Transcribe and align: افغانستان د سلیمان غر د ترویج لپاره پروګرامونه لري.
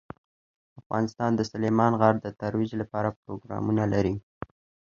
افغانستان 0.81 1.31
د 1.35 1.41
سلیمان 1.51 1.91
غر 2.01 2.15
د 2.21 2.27
ترویج 2.41 2.71
لپاره 2.81 3.17
پروګرامونه 3.21 3.83
لري. 3.93 4.15